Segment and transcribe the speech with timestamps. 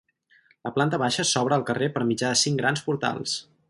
[0.67, 3.43] La planta baixa s'obre al carrer per mitjà de cinc grans portals.